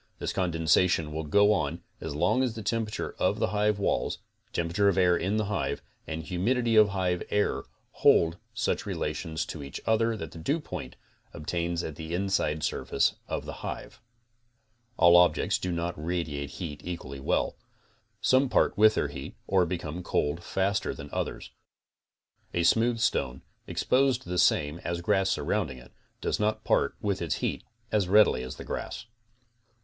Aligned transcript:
This 0.17 0.33
condensation 0.33 1.11
will 1.11 1.25
go 1.25 1.45
28 1.45 1.45
CONSTRUCTIVE 1.45 1.75
BEEKEEPING 1.75 2.07
on 2.07 2.07
as 2.07 2.15
long 2.15 2.41
as 2.41 2.63
temperature 2.67 3.15
of 3.19 3.37
the 3.37 3.47
hive 3.49 3.77
walls, 3.77 4.17
temperature 4.51 4.89
of 4.89 4.97
air 4.97 5.15
in 5.15 5.37
the 5.37 5.45
hive, 5.45 5.83
and 6.07 6.23
humidity 6.23 6.75
of 6.75 6.89
hive 6.89 7.21
air, 7.29 7.61
hold 7.91 8.37
such 8.55 8.87
relations 8.87 9.45
to 9.45 9.61
each 9.61 9.79
other 9.85 10.17
that 10.17 10.31
the 10.31 10.39
dewpoint 10.39 10.95
obtains 11.35 11.83
at 11.83 11.97
the 11.97 12.15
inside 12.15 12.63
surface 12.63 13.13
of 13.27 13.45
the 13.45 13.53
hive. 13.61 14.01
All 14.97 15.15
objects 15.15 15.59
do 15.59 15.71
not 15.71 16.03
radiate 16.03 16.49
heat 16.57 16.81
equally 16.83 17.19
well. 17.19 17.55
Some 18.21 18.49
part 18.49 18.75
with 18.75 18.95
their 18.95 19.09
heat 19.09 19.35
or 19.45 19.67
become 19.67 20.01
cold 20.01 20.43
faster 20.43 20.95
than 20.95 21.11
others. 21.13 21.51
A 22.55 22.63
smooth 22.63 22.97
'stone, 22.97 23.43
exposed 23.67 24.25
the 24.25 24.39
same 24.39 24.79
as 24.79 25.01
grass 25.01 25.29
surrounding 25.29 25.77
it, 25.77 25.91
does 26.21 26.39
not 26.39 26.63
part 26.63 26.95
with 27.01 27.21
its 27.21 27.35
heat 27.35 27.63
as 27.91 28.07
readily 28.09 28.41
as 28.41 28.55
the 28.55 28.63
grass. 28.65 29.05